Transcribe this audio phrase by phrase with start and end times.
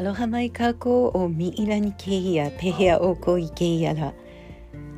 [0.00, 4.14] アロハマイカーコをミイラニケイヤペヘアオコイケイヤラ、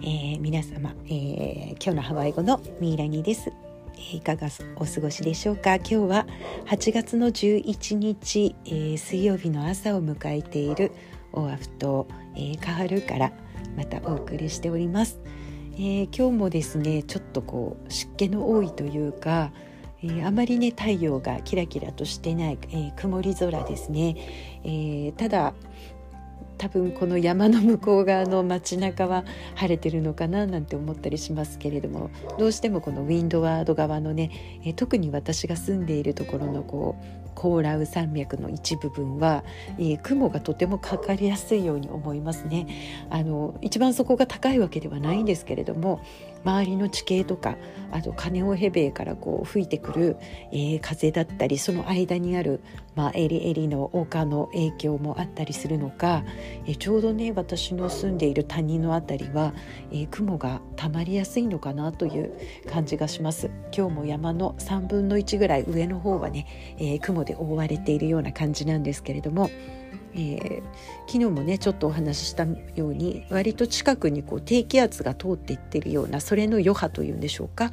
[0.01, 3.51] えー、皆様、えー、今日のハワイ語のミイラニです、
[3.97, 4.47] えー、いかが
[4.77, 5.75] お過ごしでしょうか？
[5.79, 6.27] 今日は
[6.67, 10.93] 8月の11日、えー、水曜日の朝を迎えている
[11.33, 12.07] オアフ島、
[12.37, 13.33] えー、カハルから
[13.77, 15.19] またお送りしております、
[15.75, 19.51] えー、今日もですねちょっとこう湿気の多いというか
[20.03, 24.17] えー、あまりね太陽がキラキラとしてない、えー、曇り空ですね、
[24.65, 25.55] えー、ただ
[26.59, 29.25] 多分この山の向こう側の街中は
[29.57, 39.43] 晴れてるのかななんて思ったりしますけれどもどうしてもこのウィンドワード側のね、え特に私が住んでいるところのこうコーラウ山脈の一部分は、
[39.79, 42.67] えー、雲がとてもかかりやすいように思いますね。
[43.11, 46.01] あの一番そこが高いわけではないんですけれども
[46.45, 47.57] 周りの地形とか
[47.91, 50.17] あとカネオヘベイからこう吹いてくる、
[50.51, 52.61] えー、風だったりその間にある、
[52.95, 56.25] まあ、エリエリの丘の影響もあったりするのか、
[56.67, 59.53] えー、ちょうどね私の住んでいる谷の辺りは、
[59.91, 62.33] えー、雲がたまりやすいのかなという
[62.71, 63.51] 感じがします。
[63.77, 66.47] 今日も山の3分の1ぐらい上の方はね、
[66.79, 69.51] え雲で覆われているような感じなんですけれども
[70.15, 70.63] えー、
[71.07, 77.71] 昨日もねちょっとお話ししたように割と近くにこう低気圧が通っていってるようなそれの余波というんでしょうか、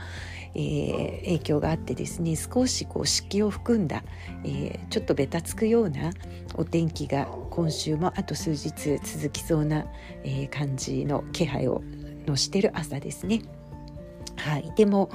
[0.55, 4.03] えー、影響があってですね少しこう湿気を含んだ、
[4.43, 6.11] えー、ちょっとべたつくような
[6.55, 9.85] お天気が今週もあと数日続きそうな、
[10.23, 11.83] え感じの気配を
[12.25, 13.41] のしてる朝ですね。
[14.37, 15.09] はい、でも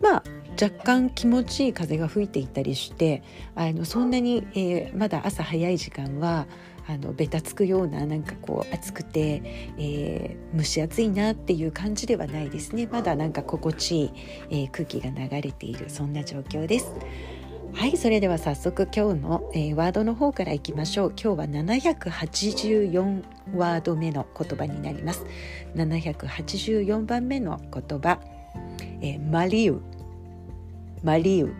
[0.00, 0.24] まあ
[0.60, 3.22] 若干気持ちいい風が吹いていたりして
[3.54, 6.46] あのそんなに、えー、まだ朝早い時間は
[6.86, 9.42] あのべたつくようななんかこう暑くて、
[9.78, 12.86] えー、蒸し暑いなっていう感じではないですね。
[12.90, 14.10] まだなんか心地いい、
[14.50, 16.92] えー、空気が流れているそんな状況です。
[17.74, 21.12] はいそれでは早速今日の、えー、ワードの方からいきましょう。
[21.20, 23.24] 今日は784
[23.56, 25.26] ワード目の言葉になります。
[25.74, 28.20] 784番目の言葉、
[29.04, 29.80] え、マリウ。
[31.02, 31.54] マリウ、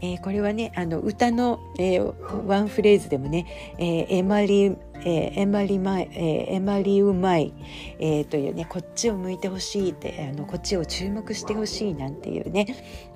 [0.00, 3.46] えー、これはねあの歌の、えー、ワンフレーズでもね、
[3.78, 7.54] えー、エマリえ、エマリマイ、え、エマリウマイ、
[7.98, 12.66] え、というねこっちを向いてほしいってあのこっちを注目してほしいなんていうね、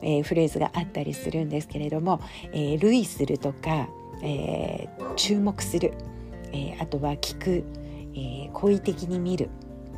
[0.01, 2.23] え、フレーズがあったりするんですけれども、
[2.55, 3.87] え、類するとか、
[4.23, 5.93] え、注目する、
[6.53, 7.65] え、あとは聞く、
[8.15, 9.51] え、好意的に見る。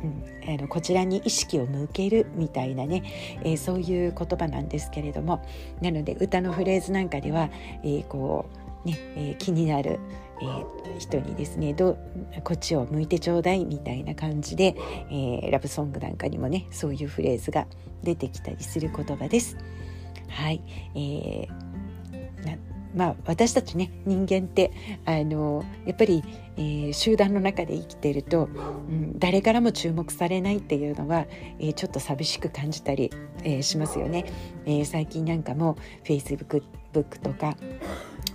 [0.03, 3.03] うん、あのこちらに意識を向けるみたいなね、
[3.43, 5.43] えー、そういう言葉なんですけれども
[5.81, 7.49] なので歌のフレーズなんかでは、
[7.83, 8.45] えー、こ
[8.85, 9.99] うね、えー、気になる、
[10.41, 11.97] えー、人にですねど
[12.43, 14.75] こっちを向いてちょうだいみたいな感じで、
[15.09, 17.67] えー、ラブソングなんかにもねそういうフレーズが
[18.03, 19.57] 出てきたりする言葉です。
[20.29, 20.61] はい、
[20.95, 21.67] えー
[22.95, 24.71] まあ、私たちね人間って
[25.05, 26.23] あのやっぱり、
[26.57, 28.49] えー、集団の中で生きていると、
[28.89, 31.25] うん、誰からも注目されないっていうのは、
[31.59, 33.11] えー、ちょっと寂しく感じたり、
[33.43, 34.25] えー、しますよね、
[34.65, 36.61] え最近なんかも Facebook
[36.93, 37.03] と
[37.33, 37.55] か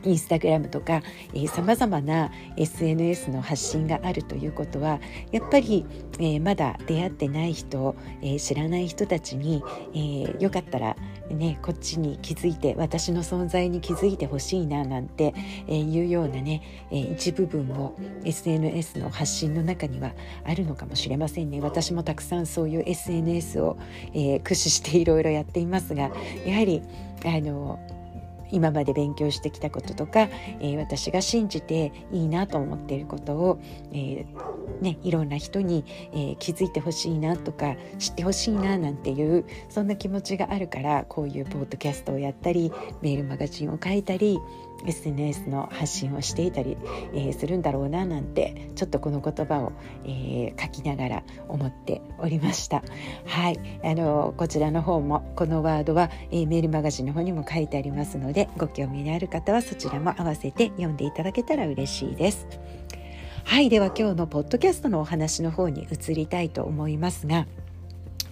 [0.04, 1.02] インスタグラムとか
[1.48, 5.86] さまざまな SNS の発信があるということはやっぱり、
[6.18, 9.62] えー、まだ出会ってない人、えー、知らない人たちに、
[9.92, 10.96] えー、よかったら、
[11.30, 15.34] ね、こっちに気づいて私の存在に気づいてほしいななんて、
[15.66, 20.12] えいうようなね、え一部分も SNS の発信の中には
[20.44, 21.60] あるのかもしれませんね。
[21.60, 23.78] 私もたくさんそういう SNS を、
[24.14, 26.10] え駆使していろいろやっていますが
[26.44, 26.82] やはり
[27.24, 27.78] あの
[28.52, 30.28] 今まで勉強してきたこととか、
[30.60, 33.60] えー、私が信じていいなと思っていることを、
[33.92, 34.26] えー、
[34.80, 44.38] ね、いろんな人に、えー、気づいてほしいなとか知ってほしいななんていうそんな気持ちがあるからこういうポッドキャストをやったりメールマガジンを書いたり
[44.86, 46.76] SNS の発信をしていたり、
[47.12, 49.72] えー、するんだろうななんてちょっとこの言葉を、
[50.04, 52.82] えー、書きながら思っておりました。
[53.26, 53.58] はい。
[53.84, 62.46] あのこちらの方もこのワードは、えー、メールマガジンの方にも書いてありますのでご興味のある方はそちらも合わせて読んでいただけたら嬉しいです。
[63.44, 63.68] はい。
[63.68, 67.46] では今日のポッドキャストのお話の方に移りたいと思いますが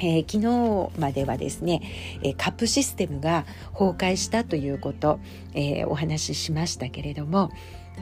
[0.00, 1.82] えー、昨日まではですね、
[2.22, 5.20] えー、カップシステムが崩壊したということ、
[5.54, 7.50] えー、お話ししましたけれども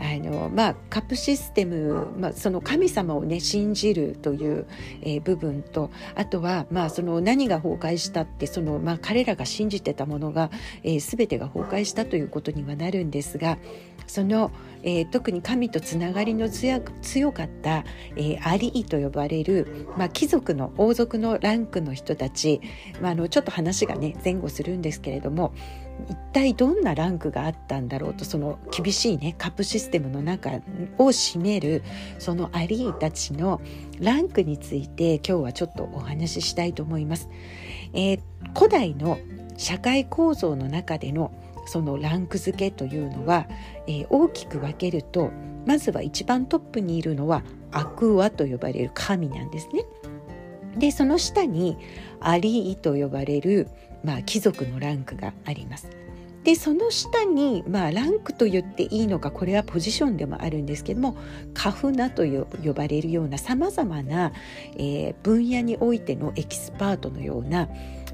[0.00, 4.66] あのまあ、カップシステム、まあ、その神様をね信じるという、
[5.02, 10.50] えー、部分とあとは、まあ、その何が崩壊したってその、まあ、彼らが信じてたものが、
[10.84, 13.58] えー、全てが崩壊したということにはなるんですが
[14.08, 14.50] その、
[14.82, 16.80] えー、特に神とつながりの強
[17.32, 17.84] かった、
[18.16, 22.60] えー、アリーと呼ばれる、まあ、貴族の王族のランクの人たち、
[23.00, 25.52] まあ、あのちょっと話がね前後するんですけれども
[26.08, 31.82] 一体どんなランクがあったんだろうとその厳しいねカップシステムの中を占める
[32.18, 33.60] そのアリーたちの
[34.00, 37.28] ランクについて今日はちょっとお話ししたいと思います。
[37.94, 38.20] えー、
[38.56, 39.18] 古代の
[39.56, 41.32] 社会構造の中での
[41.68, 43.46] そのランク付けというのは、
[43.86, 45.30] えー、大きく分けると
[45.66, 49.84] まずは一番トップにいるのはアクアと呼ばれる神なんですね。
[50.76, 51.76] でその下に
[52.20, 53.68] aliʻi と呼ばれる、
[54.04, 55.88] まあ、貴族のランクがあります。
[56.44, 61.16] でその下に、まあ、ランクと言っていいのかこれはポジションでもあるんですけども
[61.52, 64.32] kahuna と呼ばれるようなさまざまな、
[64.76, 67.68] えー、分野においてのエキスパートのような、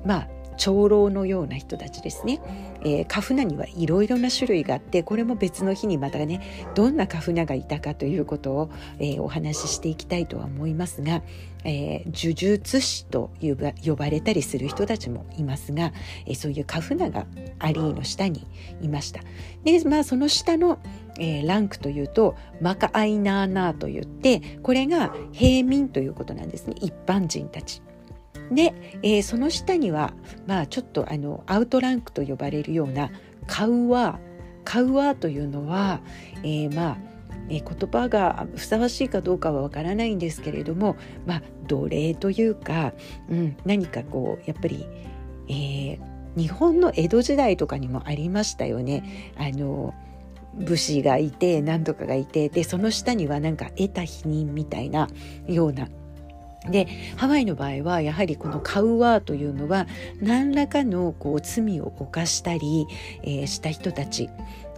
[0.04, 2.40] まあ、長老のような人たちですね、
[2.82, 11.22] えー、 kahuna にはいろいろな種類があってこれも別の日にまたねどんな kahuna がいたかということを、えー、お話ししていきたいとは思いますが、
[11.64, 15.92] えー、呪術師と呼ばれたりする人たちもいますが、
[16.26, 17.26] えー、そういうカフナが
[17.58, 18.46] アリーの下に
[18.80, 19.20] いました。
[19.64, 20.78] でまあその下の
[21.18, 27.83] えー、ランクというとマカアイナーナーといってこれが平民ということなんですね一般人たち。
[28.50, 30.14] で、えー、その下には、
[30.46, 33.10] まあ、ちょっとあのアウトランクと呼ばれるような
[33.46, 34.18] カウワ
[34.64, 36.00] カウワというのは、
[36.42, 36.96] えー、まあ
[37.50, 40.96] えー、言葉がふさわしいかどうかはわからないんですけれども、
[41.26, 42.94] まあ、奴隷というか、
[43.28, 44.86] うん、何かこうやっぱり、
[45.48, 45.98] えー、
[46.36, 49.32] 日本の江戸時代とかにもありましたよね。
[49.36, 49.94] あの
[50.54, 55.08] 武士がいて何とかがいてでその下にはなんか得た否認みたいな
[55.48, 55.88] ような
[56.70, 59.86] でハワイの場合はやはりこのカウアーというのは
[60.20, 62.86] 何らかのこう罪を犯したり、
[63.22, 64.30] えー、した人たち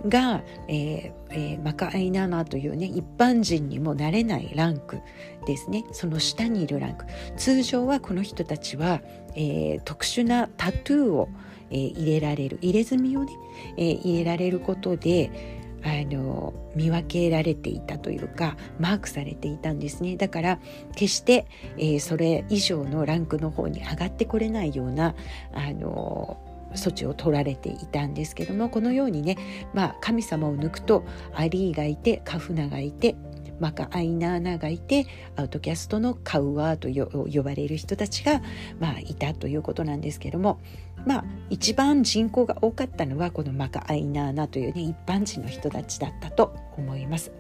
[0.08, 5.00] が、えーえー、マカアイナナというね一般人にもなれないランク
[5.46, 5.84] ですね。
[5.92, 7.06] その下にいるランク。
[7.36, 9.00] 通常はこの人たちは、
[9.34, 11.28] えー、特殊なタトゥーを、
[11.70, 13.32] えー、入れられる入れ墨をね、
[13.76, 15.55] えー、入れられることで
[15.86, 20.16] あの見分けられていたというかマークされていたんですね。
[20.16, 20.58] だから
[20.96, 21.46] 決して、
[21.78, 25.14] えー、それ以上のランクの方に上がってこれないような
[25.52, 26.38] あの
[26.74, 29.36] 措置を取られていたんですけどもこのようにね、
[29.72, 33.14] まあ、神様を抜くとアリーがいてカフナがいて
[33.60, 35.06] マカアイナーナがいて
[35.36, 36.88] アウトキャストのカウアーと
[37.30, 38.42] 呼ばれる人たちが、
[38.80, 40.60] まあ、いたということなんですけども
[41.06, 47.32] まあ一番人口が多かったのはこのマカアイナーナというね一般人の人たちだったと思います。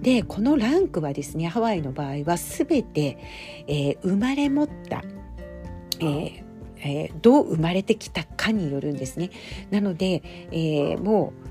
[0.00, 3.18] でこのランクはですねハワイの場合は全て、
[3.66, 5.02] えー、生まれ持った、
[6.00, 6.50] えー
[6.82, 9.30] えー、どう生まれてきたかによるんですね。
[9.70, 11.49] なので、えー、もう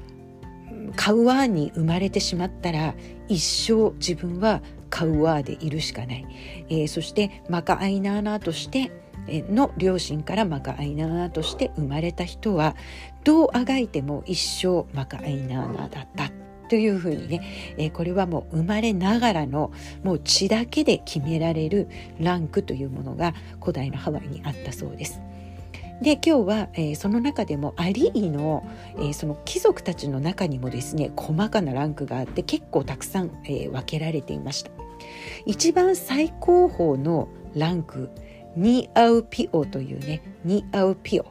[0.95, 2.95] カウアーに生まれてしまったら
[3.27, 6.25] 一生自分はカウアーでいるしかない、
[6.69, 8.91] えー、そしてマカアイナーナーとして
[9.27, 12.75] の両親からマカアイナーナーとして生まれた人は
[13.23, 16.31] どうあがいても一生マカアイナーナーだった
[16.69, 19.71] というふうにね、えー、これはもう生まれながらの
[20.03, 21.89] もう血だけで決められる
[22.19, 25.21] ランクというものが古代のハワイにあったそうです。
[26.01, 28.65] で今日は、えー、その中でもアリーの、
[28.97, 34.71] えー、その貴族たちの中にもですね細かなランクがあって結構たくさん、えー、分けられていました。
[35.45, 38.09] 一番最高峰のランク
[38.55, 41.25] ニアウピオというねニアウピオ、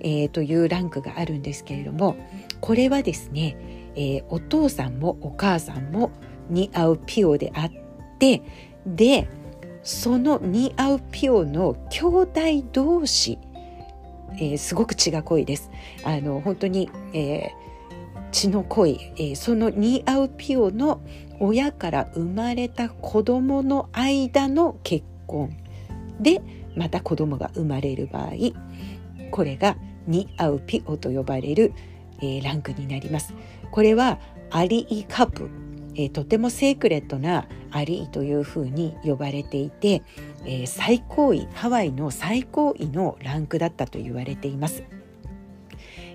[0.00, 2.16] え、というランクがあるんですけれども
[2.60, 3.56] これはですね、
[3.96, 6.10] え、お父さんもお母さんも
[6.48, 7.70] ニアウピオであっ
[8.18, 8.42] て
[8.86, 9.28] で
[9.82, 12.40] そのニアウピオの兄弟
[12.72, 13.38] 同士、
[14.36, 15.70] えー、すごく血が濃いです。
[16.04, 17.50] あの本当に、えー、
[18.32, 21.00] 血の濃い、えー、そのニアウピオの
[21.40, 25.56] 親から生まれた子供の間の結婚
[26.20, 26.42] で
[26.76, 28.30] また子供が生まれる場合
[29.30, 31.72] これがニアウピオと呼ばれる、
[32.20, 33.34] えー、ランクになります。
[33.70, 34.18] これは
[34.50, 35.48] アリイカプ、
[36.00, 40.02] えー、とてもセークレットなアリイというふうに呼ばれていて、
[40.46, 44.82] えー、最高位ハワイの最高位のランクだったと言われています。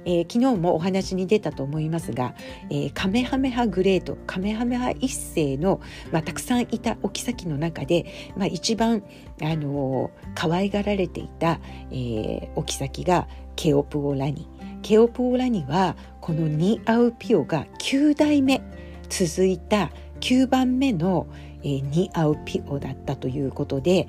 [0.07, 2.35] えー、昨日もお話に出たと思いますが、
[2.69, 8.05] えー、カメハメハグレートカメハメハ一世の、まあ、たくさんいたお妃の中で、
[8.37, 9.03] まあ、一番、
[9.41, 11.59] あのー、可愛がられていた、
[11.91, 14.47] えー、お妃がケオプオラニ
[14.83, 18.61] ケオプオラニはこのニアウピオが9代目
[19.09, 21.27] 続いた9番目の、
[21.63, 24.07] えー、ニアウピオだったということで、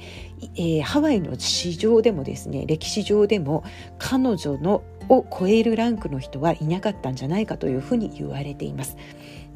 [0.57, 3.65] えー、ハワイの史上でもですね歴史上でも
[3.99, 8.97] 彼女のを超えるランクの人はいなかったんじゃないかというふうに言われています。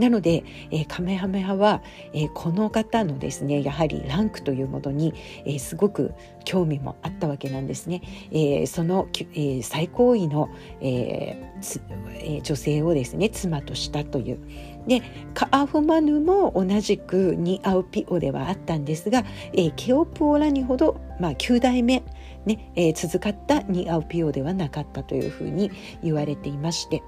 [0.01, 1.83] なので、えー、カメハメハは、
[2.15, 5.13] えー、この方のですねやはりランクというものに、
[5.45, 6.15] えー、すごく
[6.45, 8.01] 興味もあったわけなんですね。
[8.33, 10.49] えー、その、えー、最高位の、
[10.81, 11.81] えー
[12.15, 14.39] えー、女性をですね妻としたという。
[14.87, 15.03] で
[15.35, 22.03] カアフマヌも同じくニアウピオではあったんですが、えー、ケオプオラにほど、まあ、9代目、
[22.47, 25.71] ねえー、続かったニアウピオではなかったというふうに
[26.03, 27.03] 言われていまして。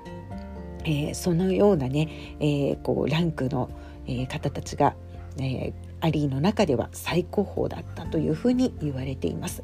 [0.85, 3.71] えー、そのようなね、えー、こうランクの、
[4.07, 4.95] え、方たちが、
[5.39, 9.63] えアリーの中では最高峰だったというふうに言われています。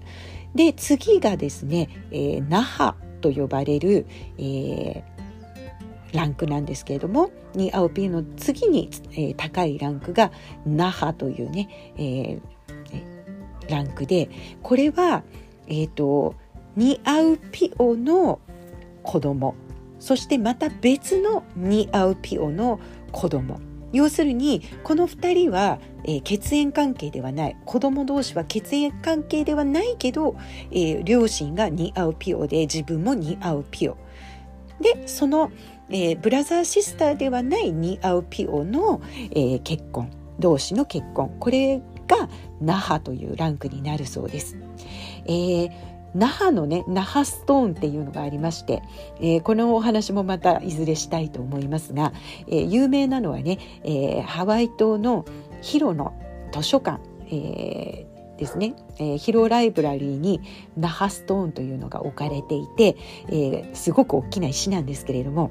[0.54, 4.06] で次がですね、えナハと呼ばれる、
[4.38, 5.02] え
[6.12, 10.30] ランクなんですけれどもにアオピーの次に、え高いランクが
[10.64, 12.38] ナハというね、え
[13.68, 14.30] ランクで
[14.62, 15.24] これは、
[15.66, 16.34] えーと、と
[16.76, 18.38] ニアウピオの
[19.02, 19.54] 子供
[19.98, 22.80] そしてまた別のニアウピオの
[23.12, 23.60] 子供。
[23.92, 27.56] 要するにこの2人は、えー、血縁関係ではない。
[27.64, 30.36] 子供同士は血縁関係ではないけど、
[30.70, 33.96] えー、両親がニアウピオで自分もニアウピオ。
[34.80, 35.50] でその、
[35.88, 39.00] えー、ブラザーシスターではないニアウピオの、
[39.32, 40.10] え、結婚。
[40.38, 41.34] 同士の結婚。
[41.40, 42.28] これが
[42.60, 44.56] ナハというランクになるそうです。
[45.26, 48.82] えー那覇のね那覇ストーンっていうのがありまして、
[49.20, 52.12] えー、このお話もまたいずれしたいと思いますが、
[52.46, 55.24] えー、有名なのはね、えー、ハワイ島の
[55.60, 56.14] ヒロの
[56.52, 57.00] 図書館、
[57.30, 60.40] えー、ですね、えー、ヒロライブラリーに
[60.76, 62.96] 那覇ストーンというのが置かれていて、
[63.28, 65.50] えー、すごく大きな石なんですけれども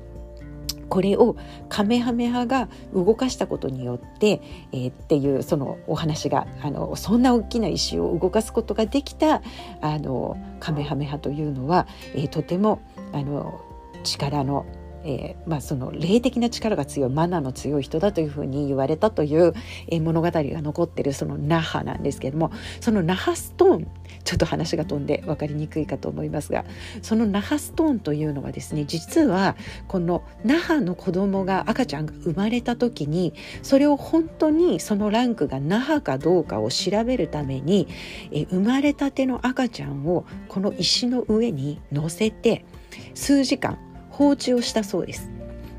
[0.89, 1.35] これを
[1.69, 4.41] カメハメハが動かしたことによって、
[4.71, 9.41] えー、っていうそのお話があのそんな大きな石を動かすことができた
[9.81, 12.81] あのカメハメハというのは、えー、とても
[13.13, 13.61] あの
[14.03, 14.65] 力の
[15.03, 19.53] えーまあ、その霊的な力が強いマナーの強い人だというふうに言われたという、
[19.87, 22.51] えー、物語が残ってるその那覇なんですけれども
[22.81, 23.87] その那覇ストーン
[24.23, 26.65] ちょっと話が飛んで分かりにくいかと思いますが
[27.01, 29.55] その那覇ストーンというのはですね実は
[29.87, 37.87] この那覇の子供が赤ちゃんが生まれた時にそれを本当にそのランクが那覇かどうかを調べるために、
[38.31, 42.65] えー、生まれたての赤ちゃんをこの石の上に乗せて
[43.13, 43.77] 数時間
[44.17, 45.29] 放置をしたそうです。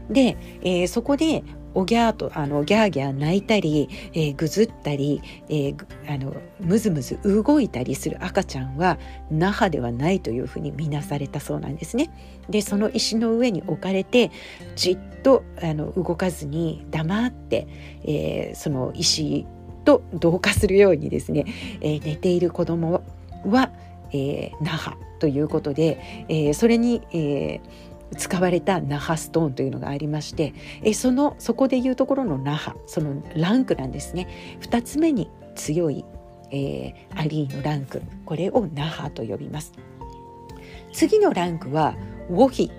[0.08, 1.42] で、えー、そこで
[1.74, 5.76] おぎゃーとあのギャーギャー泣いたり、えー、ぐずったり、えー、
[6.08, 8.96] あのむずむず動いたりする赤ちゃんは
[9.30, 12.10] 那覇ではないというふうに見なされたそうなんですね。
[12.48, 14.30] でその石の上に置かれて
[14.76, 17.66] じっとあの動かずに黙って、
[18.04, 19.46] えー、その石
[19.84, 21.44] と同化するようにですね、
[21.80, 23.02] えー、寝ている子供
[23.44, 23.72] は、
[24.12, 34.28] えー、那覇ということで、えー、それに、えー使われた那覇ストーンというのがありましてえそのそこでいうところの那覇そのランクなんですね。
[34.60, 36.04] 2つ目に強い、
[36.50, 38.02] えー、アリーのランク。
[38.24, 39.72] これを那覇と呼びます。
[40.92, 41.94] 次のランクは
[42.30, 42.70] ウォヒ、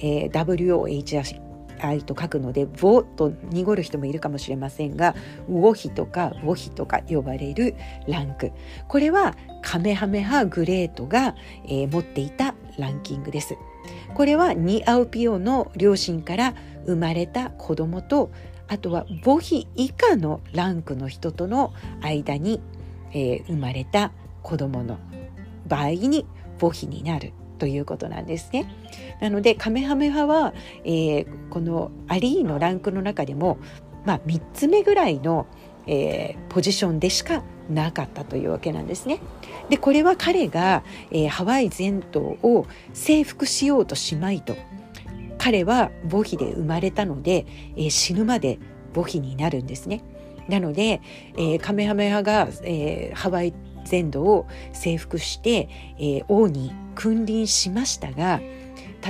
[0.00, 5.14] えー、WOHI と書くので「ボ」と濁る人もいるかもしれませんが
[5.48, 7.74] 「ウォヒ」とか「ウォヒ」とか呼ばれる
[8.06, 8.52] ランク。
[8.88, 11.34] これはカメハメハグレートが、
[11.66, 13.56] えー、持っていたランキングです。
[14.14, 16.54] これはニアウピオの両親から
[16.86, 18.30] 生まれた子供と
[18.68, 22.60] あとは母比以下のランクの人との間に、
[23.12, 24.12] えー、生まれた
[24.42, 24.98] 子供の
[25.66, 26.26] 場合に
[26.60, 28.66] 母比になるということなんですね。
[29.20, 33.58] なのでカメハメハは、えー、このアリーのランクの中でも、
[34.04, 35.46] まあ、3つ目ぐらいの、
[35.86, 39.20] えー、ポジションでしかなかったというわけなんですね。
[39.68, 44.56] でこれは彼が、えー、ハワイ全島を征服しようとしまいと
[45.38, 48.58] 彼は母妃で生まれたので、えー、死ぬまで
[48.94, 50.02] 母妃になるんですね。
[50.48, 51.00] なので、
[51.36, 53.54] えー、カメハメハが、えー、ハワイ
[53.84, 55.68] 全土を征服して、
[55.98, 58.40] えー、王に君臨しましたが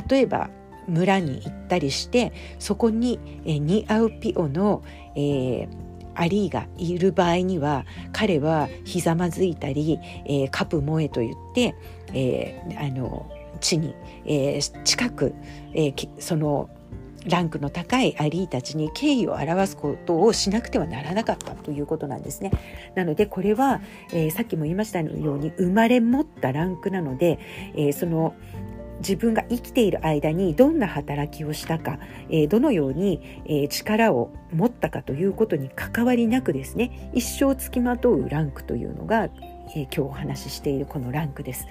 [0.08, 0.50] 例えば
[0.88, 4.82] 村に行ったりしてそこに、えー、ニアウピオの、
[5.16, 5.83] えー、
[6.14, 11.74] アリーがいる場合には彼はひざまずいたり、えー、カプモエと言って、
[12.12, 13.30] えー、あの
[13.60, 13.94] 地に、
[14.26, 15.34] えー、近く、
[15.72, 16.68] えー、その
[17.26, 22.50] ランクの高いアリーたちに敬意を表すことをしなくてはならなかったということなんですね。
[22.94, 23.80] なのでこれは、
[24.12, 27.38] えー、さっきも言いましたように生まれ持ったランクなので、
[27.74, 28.34] えー、その
[29.04, 31.98] 自分が生きている間にどんな働きをしたか、
[32.30, 39.24] え、どのように、え、力を持ったかということに関わりなくですね一生つきまとうランクというのが、
[39.76, 41.66] え、今日お話ししているこのランクです。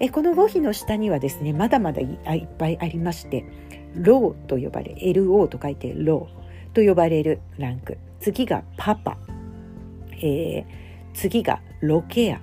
[0.00, 3.46] えこの語碑の下にはですねまだまだいっぱいありまして
[3.94, 7.98] ローと呼ばれ LO と書いてローと呼ばれるランク。
[8.20, 9.16] 次がパパ、
[10.22, 10.64] えー、
[11.14, 12.40] 次がロケア。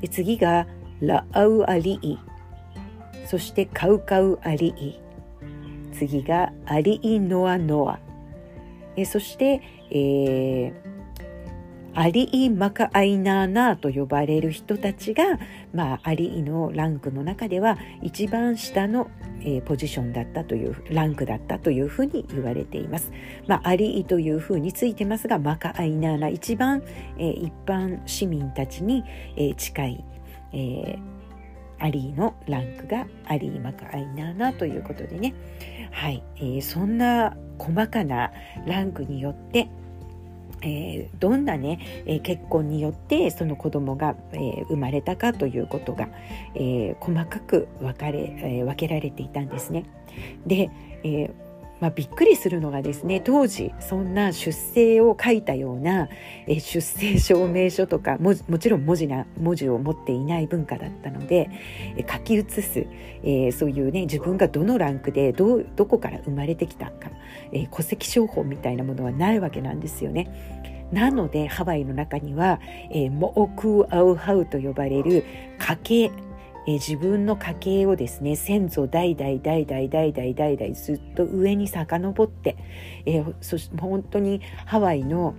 [0.00, 0.66] で次が
[1.00, 2.18] ラアウアリイ。
[3.26, 5.00] そしてカウカウアリイ
[5.92, 7.98] 次がアリイノアノア
[8.96, 10.72] えそして、えー、
[11.94, 15.38] アリイ・マカアイナーナーと呼ばれる人たちが、
[15.72, 23.12] まあ、アリイのランクの中では一番下の、えー、ポジションだったというランクだったというふうに言われています。
[23.46, 26.82] まあ、アリイというふうについてますがマカアイナーナ一番、
[27.18, 29.04] えー、一般市民たちに、
[29.36, 30.04] えー、近い、
[30.52, 31.15] えー、
[31.78, 35.34] アリーのランクがアリーマカアイナーナということでね
[35.90, 38.32] はい、えー、そんな細かな
[38.66, 39.68] ランクによって
[40.62, 46.08] えー、どんなね、えー、結婚によってその子供が、えー、生まれたかということが、
[46.54, 49.84] え細かく分かれ、え分けられていたんですね。
[50.46, 50.70] で、
[51.04, 51.30] え
[51.80, 56.08] まあ、びっくりするのがですね当時そんな出生を書いたような、
[56.46, 61.50] え出生証明書とかもちろん文字な文字を持っていない文化だったので、
[61.96, 62.86] え書き写す、
[63.22, 67.10] えー、そういうね自分がどのランクでどどこから生まれてきたか、
[67.52, 70.64] えー、戸籍商法みたいなものはないわけなんですよね。
[70.92, 75.24] なのでハワイの中には、えー、モオクアウハウと呼ばれる
[75.58, 76.12] 家系
[76.66, 82.56] え自分の家系をですね先祖代々代々代々代々ずっと上に遡って、
[83.06, 85.34] えー、そして本当にハワイの、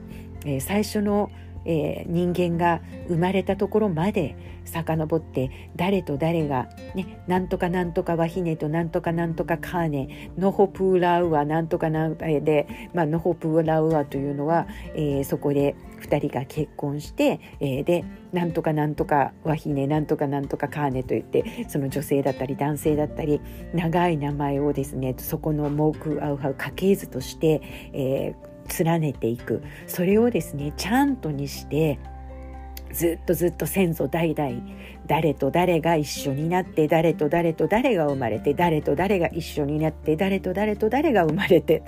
[0.46, 1.30] え、最初の
[1.66, 4.36] えー、人間が生まれたところまで
[4.66, 23.42] 遡って誰と誰が、ね、なんとかなんとかワヒネとなんとかなんとかカーネノホプーラウアなんとかなんで、まあ、ノホプーラウアというのは、えー、そこで2人が結婚して、えー、でなんとかなんとかワヒネなんとかなんとかカーネといってその女性だったり男性だったり
[23.74, 27.62] 長い名前をですねそこのモークアウハウ家系図として、
[27.94, 29.64] えー、連ねていく。
[29.88, 32.00] それをですねちゃんとにして
[32.92, 34.62] ずっとずっと先祖代々
[35.06, 41.84] 誰と誰が一緒になって誰と誰と誰が生まれて誰と誰が一緒になって誰と誰と誰が生まれて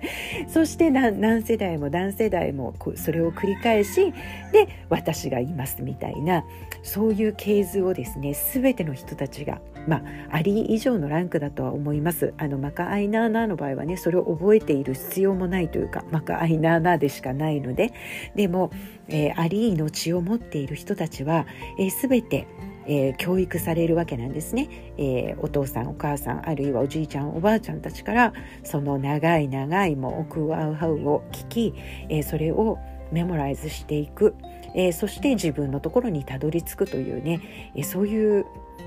[0.47, 4.13] そして何世代も何世代もそれを繰り返し
[4.51, 6.45] で私がいますみたいな
[6.83, 9.97] そういう系図をですね全ての人たちがま
[10.29, 12.33] あアリ以上のランクだとは思います。
[12.37, 17.91] あのマカアイナーナーの場合はねそれを覚えている必要もないというかマカアイナーナーでしかないので
[18.35, 18.71] でも、
[19.07, 21.45] えー、アリーの血を持っている人たちは、
[21.79, 22.47] えー、全て
[22.91, 31.73] えー、教育されるわけなんですね、えー、お父さんお母さんあるいはおじいちゃんおばあちゃんたちからその長い長いもう奥ウハウを聞き、
[32.09, 32.79] えー、それを
[33.11, 34.35] メモライズしていく、
[34.75, 38.45] えそして自分のところにたどり着くというね、えそういう、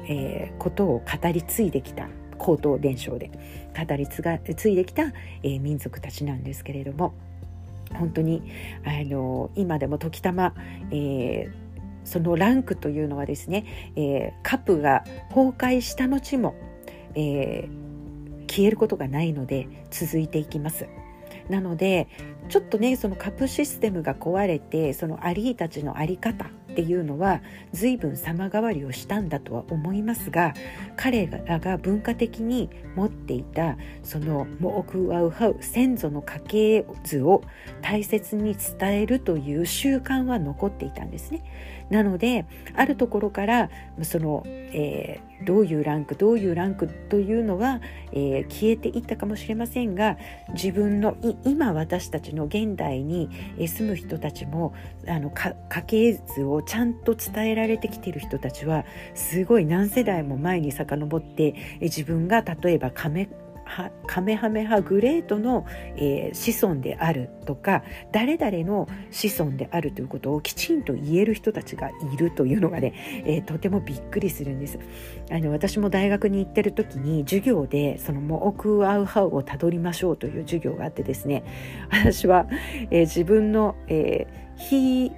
[0.08, 3.30] えことを語り継いできた口頭伝承で
[3.76, 5.12] 語り継が継いできた、
[5.42, 7.14] え民族たちなんですけれども
[7.94, 8.42] 本当に
[8.84, 10.54] あの今でも時たま、
[10.90, 11.62] えー
[12.04, 16.54] そのランクというのはですね、えー、カップが崩壊した後も、
[17.14, 20.86] えー、消えることがないので続いていきます。
[21.48, 22.08] なので
[22.48, 30.54] ちょっとねそのカプシステムが壊れてそのアリーたちの在り方っていうのは随分様変わりをしたんだとは思いますが
[30.96, 37.42] 彼らが文化的に持っていたそのモークワウハウ先祖の家系図を
[37.82, 41.44] 大切に伝えるという習慣は残っていたんですね。
[41.92, 50.16] なのであるところからその、えー、どういうランクどういうランクというのは、えー、消えていったかもしれませんが
[50.54, 53.28] 自分の今私たちの現代に
[53.58, 54.72] 住む人たちも
[55.06, 63.28] あの家系図をちゃんと伝えられてきてる人たちはすごい何世代も前に遡って自分が例えば亀
[64.06, 67.82] カメハメハグレートの、えー、子孫であるとか
[68.12, 72.94] 誰々の子孫であるということをきちんと言える人たちがいるというのがね、
[73.26, 74.78] えー、とてもびっくりするんです。
[75.30, 81.44] あの私も大学に行ってる時に授業でそのモオクアウハウをたどりましょうという授業があってですね
[81.90, 82.46] 私は、
[82.90, 85.12] えー、自分の、えー、ひ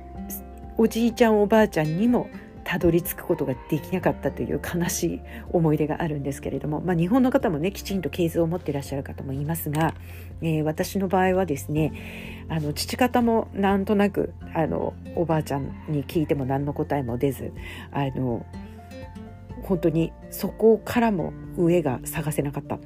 [0.77, 2.29] おじいちゃんおばあちゃんにも
[2.64, 9.94] たどり着くことができなかったという悲しい思い出があるんですけれども、まあ、日本の方もねきちんと系図を持っていらっしゃる方もいますが、
[10.40, 17.53] えー、私の場合はですねあの父方もなんとなくあのおばあちゃんに聞いても何の答えも出ず
[17.92, 18.44] あの
[19.62, 22.79] 本当にそこからも上が探せなかった。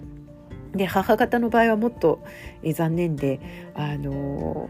[0.73, 2.23] で母方の場合はもっと
[2.63, 3.41] 残念で
[3.75, 4.69] あの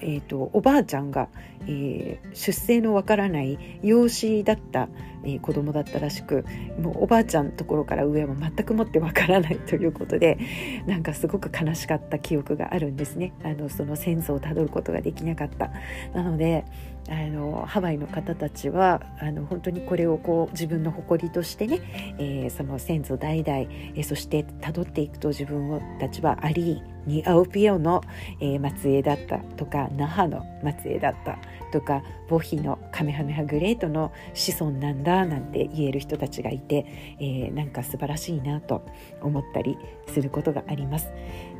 [0.00, 1.28] えーと、おばあちゃんが、
[1.66, 4.88] えー、出生のわからない養子だった、
[5.24, 6.44] えー、子供だったらしく
[6.80, 10.38] もうおばあちゃんのところから上は全くもってわからないということで
[10.86, 13.32] なんかすごく悲しかった記憶があるんですね。
[13.44, 15.70] あのその先祖をたどることができなかった。
[16.14, 16.64] なので
[17.08, 21.80] あのハワイの方たちはあの本当にこれをこう自分の誇りとしてね、
[22.18, 28.02] えー、その先祖代々、えー、そしてたどっていくと自分たちはアリーにアウピオの、
[28.40, 30.44] えー、末裔だったとか那覇の
[30.82, 31.38] 末裔だった
[31.72, 36.86] とかボヒのカメハメハグレートの子孫なんだなんて言える人たちがいて、
[37.20, 38.84] えー、なんか素晴らしいなと
[39.22, 41.10] 思ったりすることがあります。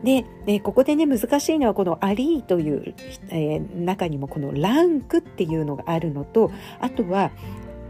[0.02, 2.94] ででここでね難しいのはこのアリーという、
[3.28, 6.50] えー、中にもこのランクっていうのがあるのと
[6.80, 7.30] あとは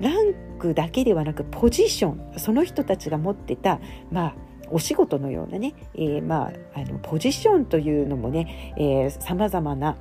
[0.00, 9.96] ランクだけではなくポジションその人たちが持ってたまあお仕事のようなね、えー、まあ、あのポジションというのもねさまざまな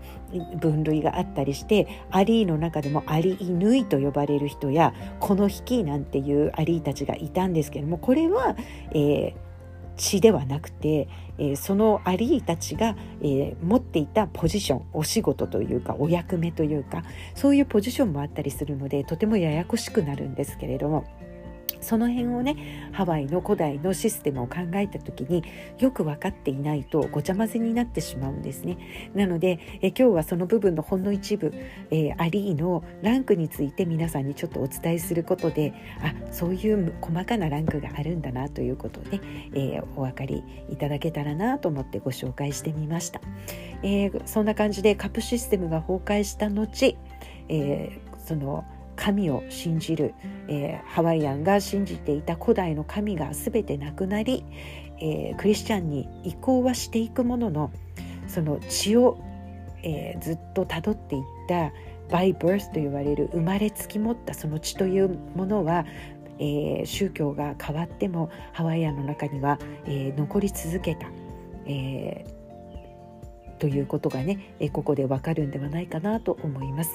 [0.60, 8.56] 分類があったりしてアリーの中でもアリーヌイと呼ばれる人やこの引きなんていうアリーたちがいたんですけどもこれは、
[8.92, 9.34] えー、
[9.98, 17.04] 血ではなくて、えー、そのアリーたちが、えー、持っていたポジションお仕事というかお役目というか
[17.36, 21.06] そういうポジションもあったりするのでとてもややこしくなるんですけれども。
[21.82, 25.44] その辺をねハワイの古代のシステムを考えた時に
[25.78, 28.78] よく分かっていないとごちゃ混ぜになってしまうんですね。
[29.14, 31.54] なのでえ今日はその部分のほんの一部、
[31.92, 39.20] えー、アリーのランクについて皆さんにちょっとお伝えすることであそういう細かなランクがあるんだなということで、
[39.54, 43.22] えー、お分かりいただけたらなと思ってご紹介してみました。
[43.82, 46.98] えー、そんな感じでカプシステムが崩壊した後、
[47.48, 48.66] えその
[49.00, 50.14] 神を信じる、
[50.50, 54.44] えー、ハワイアンが信じていた古代の神が全てなくなり、
[55.00, 57.72] えー、クリスチャンに移行はしていくものの
[58.28, 59.18] その血を、
[59.84, 61.72] えー、ずっとたどっていった
[62.12, 65.86] バイ・バースと言われる生まれつき持ったその血というものは
[66.42, 71.08] え、宗教が変わってもハワイアンの中には、え、残り続けた、
[71.66, 72.26] え、
[73.60, 76.92] ということがね、えここでわかるんではないかなと思います。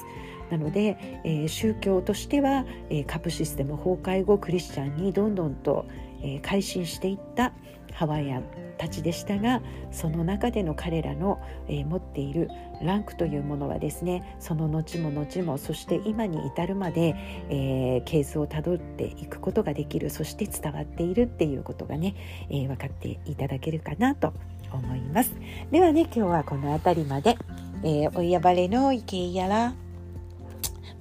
[0.49, 5.85] なので、えー、宗教としては、えー、カプシステム崩壊後クリスチャンにどんどんと、
[6.21, 7.53] えー、改心していった
[7.95, 8.43] ハワイアン
[8.77, 12.49] たちでしたがその中での彼らの、えー、持っている
[12.81, 17.15] ランクというものはですねその後も後もそして今に至るまで、
[17.49, 22.15] えー、ケースをたどっていくことができるそして伝わっているっていうことがね、
[22.49, 24.33] えー、分かっていただけるかなと
[24.71, 25.33] 思います。
[25.71, 27.37] ではね今日はこの辺りまで、
[27.83, 29.73] えー、おやばれの池やら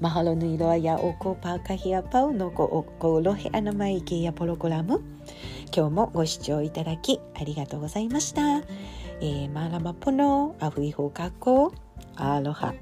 [0.01, 5.01] マハロヌイロアヤオパーカヒアパウノコオコロヘアナマイケヤポロコラム
[5.75, 11.73] 今日もご視聴いただきありがとうございました、えー、マラマポノアフリホカコ
[12.17, 12.75] アロハ